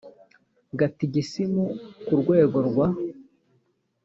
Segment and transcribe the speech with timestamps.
[0.79, 1.63] gatigisimu
[2.05, 2.87] ku rwego rwa